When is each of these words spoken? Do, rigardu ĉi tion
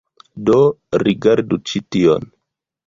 Do, 0.47 0.55
rigardu 1.03 1.63
ĉi 1.71 1.85
tion 1.95 2.29